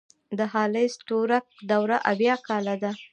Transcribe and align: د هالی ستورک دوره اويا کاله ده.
د 0.37 0.39
هالی 0.53 0.85
ستورک 0.95 1.45
دوره 1.71 1.97
اويا 2.09 2.35
کاله 2.47 2.75
ده. 2.83 2.91